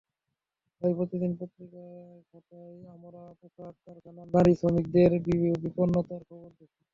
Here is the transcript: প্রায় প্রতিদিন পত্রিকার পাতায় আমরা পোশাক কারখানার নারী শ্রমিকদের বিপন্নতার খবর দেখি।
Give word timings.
প্রায় 0.75 0.95
প্রতিদিন 0.97 1.31
পত্রিকার 1.39 1.89
পাতায় 2.29 2.77
আমরা 2.95 3.21
পোশাক 3.39 3.73
কারখানার 3.85 4.27
নারী 4.35 4.53
শ্রমিকদের 4.59 5.11
বিপন্নতার 5.63 6.21
খবর 6.29 6.49
দেখি। 6.51 6.79